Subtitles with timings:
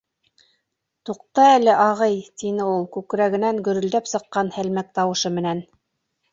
[1.09, 5.67] Туҡта әле, ағый,- тине ул күкрәгенән гөрөлдәп сыҡҡан һәлмәк тауышы менән.